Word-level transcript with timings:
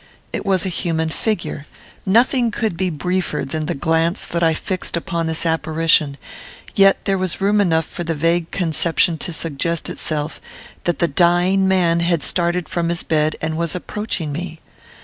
It 0.33 0.47
was 0.47 0.65
a 0.65 0.69
human 0.69 1.11
figure. 1.11 1.67
Nothing 2.07 2.49
could 2.49 2.75
be 2.75 2.89
briefer 2.89 3.45
than 3.45 3.67
the 3.67 3.75
glance 3.75 4.25
that 4.25 4.41
I 4.41 4.55
fixed 4.55 4.97
upon 4.97 5.27
this 5.27 5.45
apparition; 5.45 6.17
yet 6.73 7.05
there 7.05 7.19
was 7.19 7.39
room 7.39 7.61
enough 7.61 7.85
for 7.85 8.03
the 8.03 8.15
vague 8.15 8.49
conception 8.49 9.19
to 9.19 9.31
suggest 9.31 9.91
itself, 9.91 10.41
that 10.85 10.97
the 10.97 11.07
dying 11.07 11.67
man 11.67 11.99
had 11.99 12.23
started 12.23 12.67
from 12.67 12.89
his 12.89 13.03
bed 13.03 13.35
and 13.43 13.57
was 13.57 13.75
approaching 13.75 14.31
me. 14.31 14.59